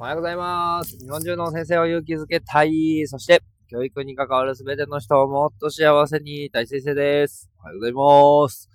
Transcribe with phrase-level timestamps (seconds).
[0.00, 0.96] おはようございます。
[0.96, 3.04] 日本中の先生を勇気づけたい。
[3.08, 7.50] そして、教育に関わるすべての人をもっと幸せに、大先生です。
[7.58, 7.92] おはようござい
[8.44, 8.70] ます。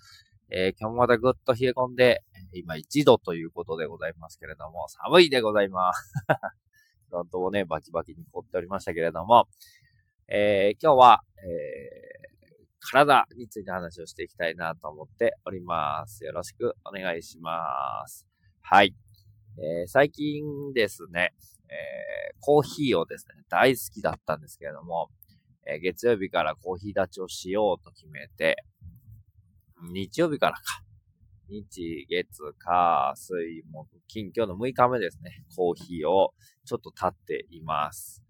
[0.49, 6.13] えー今日もまたぐっと冷え込んで、今1度ということでございますけれども、寒いでございます。
[7.07, 9.47] フロントもね、バキバキに凍っておりましたけれども、
[10.27, 12.23] えー今日は、えー
[12.91, 16.25] 体について話をしていきたいなと思っております。
[16.25, 18.27] よろしくお願いします。
[18.61, 18.93] はい。
[19.57, 21.33] えー最近ですね、
[21.69, 25.09] えーコーヒーをですね、大好きだったんですけれども、
[25.67, 28.57] えー月曜日からコーヒー立ちをしようと決めて、
[29.93, 30.83] 日曜日からか。
[31.49, 36.33] 日、月、火、水、木、金、今日の6日目ですね、コーヒーを
[36.65, 38.23] ちょっと立っています。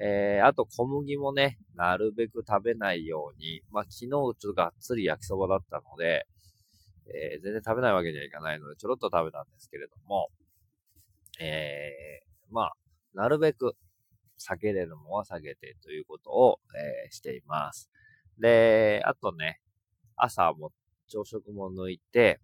[0.00, 6.26] えー、あと小麦もね、なるべく食べないように、まあ、昨日ちょっとがっつり焼きそばだったので、
[7.08, 10.30] えー全然食べないわけにはいかないので、ちょろっと食べたんですけれども、
[11.40, 12.76] えー、まあ、
[13.14, 13.74] なるべく
[14.38, 17.90] 避けれるものは避けてということを、えーしています。
[18.38, 19.60] で、あとね、
[20.16, 20.72] 朝も
[21.08, 22.40] 朝食も抜いて、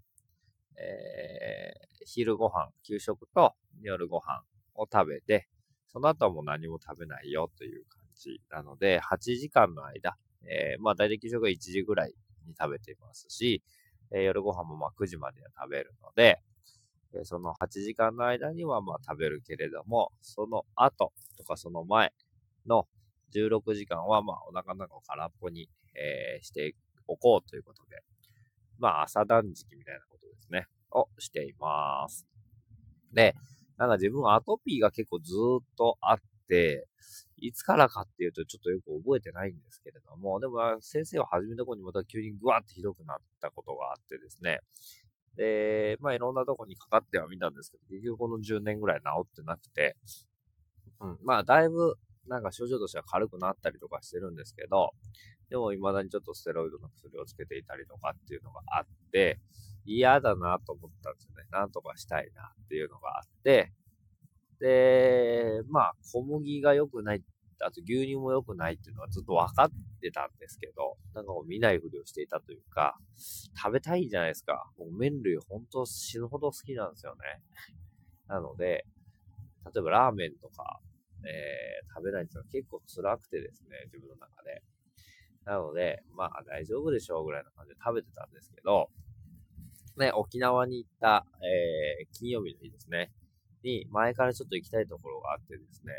[0.78, 4.42] えー昼ご飯、給食と夜ご飯
[4.76, 5.48] を食べて、
[5.88, 12.14] その後も何も食べないよという感じなので、8時間の間、えーまあ大体給食は1時ぐらい
[12.46, 13.62] に食べていますし、
[14.12, 16.40] えー夜ご飯もまあ9時までは食べるので、
[17.24, 22.12] その8時間の間にはまあ食べるけれども、その後とかその前
[22.66, 22.86] の
[23.34, 26.74] 16時間はまあお腹の中を空っぽに、えーして
[27.08, 28.02] おこうということで、
[28.78, 32.26] まあ朝断食みたいなことですね、をしています。
[33.12, 33.34] で、
[33.78, 36.86] なんか自分はアトピーが結構ずっとあって、
[37.38, 44.60] いつからかっていうとちょっとよく覚えてないんですけれども、でも先生を始めた頃にまた急にグワーってひどくなったことがあってですね、
[45.36, 49.96] で、まあいろんなとこにかかってはみたんですけど、結局この10年ぐらい治ってなくて、
[51.00, 51.96] うん、まあだいぶ
[52.28, 54.92] なんか症状としては軽くなったりとかしてるんですけど、
[55.50, 59.38] でも未だにちょっとステロイドの薬をつけていたりとかっていうのがあって、
[59.84, 61.44] 嫌だなと思ったんですよね。
[61.50, 63.72] なんとかしたいなっていうのがあって、
[64.58, 67.20] で、まあ小麦が良くないっ、
[67.60, 72.98] あと牛乳も良くないっていうのはずっと分かってたんですけど、なんかもう見ないふりをしていたというか、
[73.56, 74.70] 食べたいじゃないですか。
[74.78, 77.20] もう麺類本当死ぬほど好きなんですよね。
[78.28, 78.84] なので、
[79.64, 80.80] 例えばラーメンとか、
[81.24, 84.62] えー食べないっていうのは結構辛くてですね、自分の中で。
[85.46, 88.90] なので、まあ大丈夫でしょうぐらいな感じで食べてたんですけど、
[89.96, 93.12] ね、沖縄に行った、えー金曜日の日ですね、
[93.62, 95.92] に前からちょっと行きたいところがあってですね、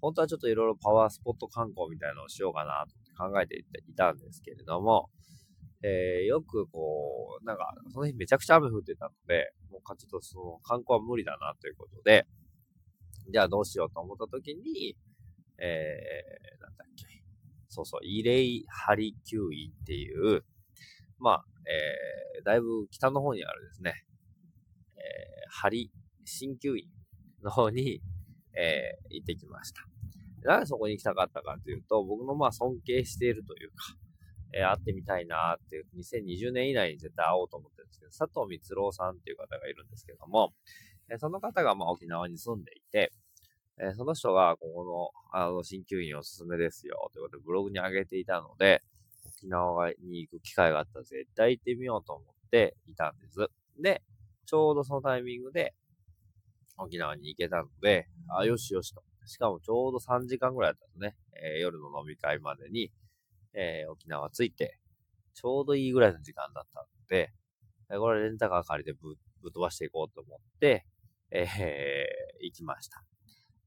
[0.00, 5.10] 本当はちょっといろいろパワースポット観光みたいなのをしようかなと考えていたんですけれども、
[5.82, 12.26] えーよくこう、なんか、その日めちゃくちゃ雨降ってたので、もうかちょっとその観光は無理だなということで、
[13.32, 14.96] じゃあどうしようと思った時に、
[15.58, 17.04] えー、なんだっけ、
[17.68, 20.44] そうそう、イレイハリキューイっていう、
[21.18, 23.94] まあ、えー、だいぶ北の方にあるですね、
[24.96, 25.90] えー、ハリ、
[26.24, 26.84] 鍼灸院
[27.42, 28.00] の方に、
[28.58, 29.82] えー、行ってきました。
[30.42, 33.76] なぜそこに行きたかったかというと、僕のまあ尊敬しているというか、
[34.52, 40.52] えー会ってみたいなっていう、2020年以内に絶対会おうと思ってるんですけど、佐藤光郎さんっていう方がいるんですけども、
[41.10, 43.12] えーその方がまあ沖縄に住んでいて、
[43.80, 48.82] えーその人がここの、あの、鍼灸院おすすめですよ、ということでブログに上げていたので、
[49.38, 53.46] 沖縄に行く機会があったら絶対行ってみようと思っていたんです。
[53.80, 54.02] で、
[54.46, 55.74] ちょうどそのタイミングで
[56.78, 59.02] 沖縄に行けたので、あ、よしよしと。
[59.26, 61.16] しかもちょうど3時間ぐらいだったんですね。
[61.42, 62.92] えー夜の飲み会までに、
[63.54, 64.78] えー沖縄着いて、
[65.34, 67.32] ちょうどいいぐらいの時間だったので、
[67.90, 70.84] えこれレンタカー借りてぶぶっ飛ばしていこうと思って、
[71.30, 71.48] えー
[72.44, 73.04] 行きました。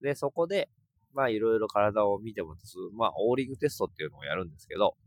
[0.02, 0.70] で、そこで、
[1.14, 2.56] まあいろいろ体を見ても、
[2.94, 4.98] まあオーリングテストっていうのをやるんですけど、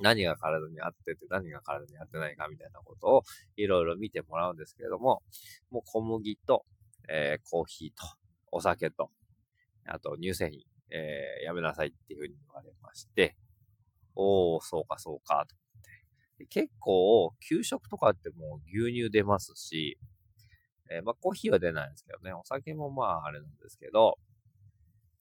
[0.00, 3.22] 何が体に合ってて何が体に合ってないかみたいなことを
[3.56, 5.22] いろいろ見てもらうんですけれども、
[5.70, 6.64] もう小麦と、
[7.08, 8.06] えーコーヒーと、
[8.52, 9.10] お酒と、
[9.86, 13.36] あと乳製品、えーやめなさいっていうふうに言われまして、
[14.14, 15.82] おー、そうかそうか、と思っ
[16.38, 16.46] て。
[16.46, 19.98] 結構、給食とかってもう牛乳出ますし、
[20.90, 24.18] えーまあコーヒーは出ないんですけどね、お酒もまああれなんですけど、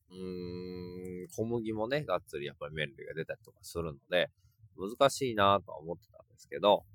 [0.10, 4.30] うーん、小麦もね、がっつりやっぱり麺類が出たりとかするので、
[4.78, 6.86] 難しいなとは思ってたんですけど、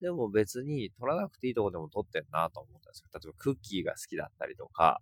[0.00, 3.08] でも別に取らなくていいとこでも取ってんなと思ったんですよ。
[3.12, 5.00] 例えばクッキーが好きだったりとか、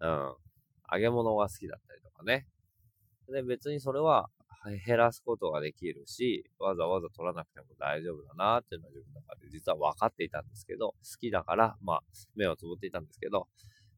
[0.00, 0.34] うん、
[0.92, 2.46] 揚げ物が好きだったりとかね。
[3.28, 4.30] で、別にそれは
[4.86, 12.02] 減らすことができるし、わざわざ取らなくても大丈夫だなっていうのは自分の中で実は分かっていたんですけど、好きだから、まあ、
[12.34, 13.46] 目をつぶっていたんですけど、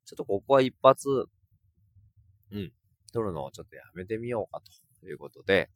[0.04, 1.08] ちょっとここは一発、
[2.52, 2.72] うん、
[3.12, 4.60] 取るのをちょっとやめてみようか
[5.00, 5.70] ということで、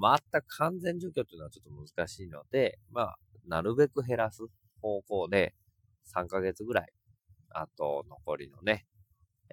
[0.00, 4.42] 全く完全除去っていうのはちょっと難しいので、まあ、なるべく減らす
[4.80, 5.54] 方向で、
[6.14, 6.92] 3ヶ月ぐらい、
[7.50, 8.86] あと残りのね、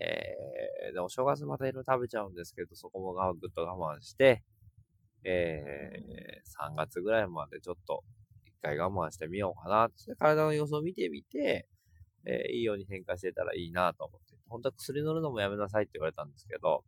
[0.02, 4.44] えー、で、お正月また色々食べちゃうんですけど、そこもぐっと我慢して、
[5.24, 8.04] えー、3月ぐらいまでちょっと
[8.46, 9.90] 一回我慢してみようかな。
[9.96, 11.68] そして体の様子を見てみて、
[12.26, 14.36] えー、いいように変化してたらいいなと思って。
[14.48, 16.84] 本当は薬乗るのもやめなさいって言われたんですけど、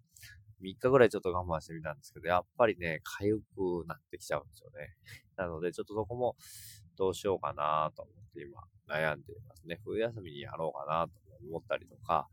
[0.61, 4.95] 3日ぐらいちょっと我慢してみたんですけど、やっぱりね、痒くなってきちゃうんですよね。
[5.35, 6.35] なので、ちょっとそこも
[6.97, 9.79] どうしようかなと思って今悩んでいますね。
[9.83, 11.11] 冬休みにやろうかなと
[11.47, 12.27] 思ったりとか、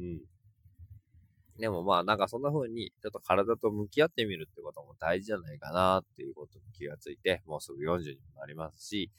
[0.00, 0.20] うん。
[1.58, 9.10] でもまあなんかそんな風にちょっと体と向き合ってみるってことも大事じゃないかなっていうことに気がついて、もうすぐ40にもなりますし、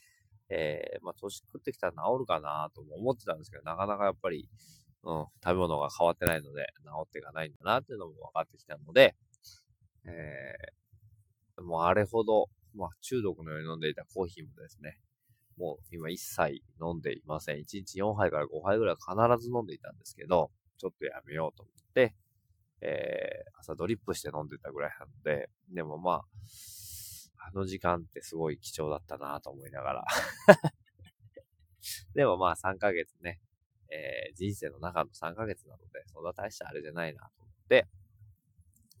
[0.48, 4.48] えー、まあ年食ってきたら治るかなとも思ってたんですけど、なかなかやっぱり、
[5.04, 9.14] うん、食べ物が変わってないので治っていかないんだなっていうのも分かってきたので、
[10.04, 14.98] えー、もうあれほど、まあ中毒のように飲んでいたコーヒーもですね、
[15.56, 17.58] もう今一切飲んでいません。
[17.58, 20.50] 1日4杯から5杯ぐらい必ず飲んでいたんですけど、
[20.82, 22.16] ちょっとやめようと思って、
[22.80, 26.24] えー、朝ドリップして飲んでたぐらいなので、でもまあ、
[27.46, 30.04] あの時間ってすごい貴重だったなと思いながら
[32.14, 33.40] でもまあ3ヶ月ね、
[33.90, 37.86] えー、人生の中の3ヶ月なので、そんな大したあれじゃないなと思って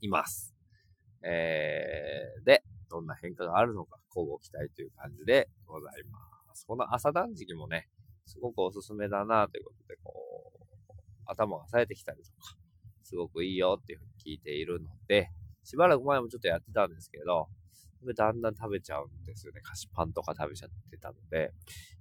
[0.00, 0.54] います。
[1.24, 6.64] えー、で、どんな変化があるのか、交互期待という感じでございます。
[6.64, 7.88] この朝断食もね、
[8.26, 10.14] すごくおすすめだなということで、こ、
[11.26, 12.56] 頭が冴えてきたりとか、
[13.02, 15.30] すごくいいよっていうふうに聞いているので、
[15.64, 17.48] しばらく前もちょっとやってたんですけど、
[18.16, 19.60] だんだん食べちゃうんですよね。
[19.60, 21.52] 菓子パンとか食べちゃってたので、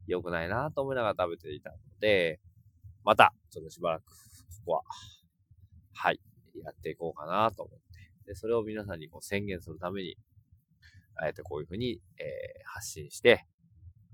[0.08, 2.40] 良くないなと思いながら食べていたので、
[3.04, 4.12] また、ちょっとしばらく、こ
[4.66, 4.82] こは、
[5.94, 6.20] はい、
[6.64, 7.82] やっていこうかなと思って。
[8.26, 10.18] で、それを皆さんにこう宣言するために、
[11.16, 13.46] あえてこういうふうに、えー、発信して、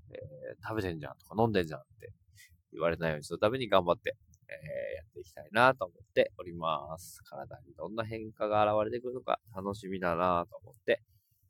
[0.09, 2.11] えー、食べてんじゃんとか飲んでんじゃんって
[2.73, 4.17] 言われないようにするために頑張って、
[4.49, 7.21] えー、やっていきたいなと思っております。
[7.23, 11.01] 体にどんな変化が現れてくるのか楽しみだなと思って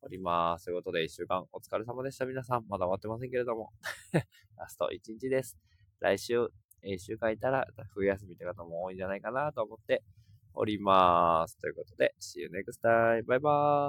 [0.01, 0.65] おります。
[0.65, 2.25] ということで、一週間お疲れ様でした。
[2.25, 3.71] 皆さん、まだ終わってませんけれども。
[4.57, 5.57] ラスト1日です。
[5.99, 6.47] 来週、
[6.83, 10.03] 一週間いたら、冬休みって方も多いんじゃないかなと思って
[10.53, 11.57] おります。
[11.59, 13.23] ということで、See you next time.
[13.25, 13.85] バイバーイ。